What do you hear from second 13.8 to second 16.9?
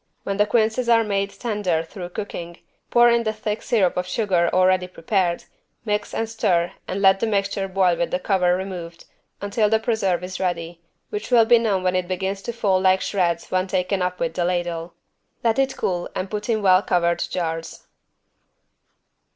up with the ladle. Let it cool and put in well